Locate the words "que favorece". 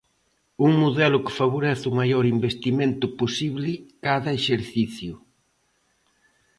1.25-1.85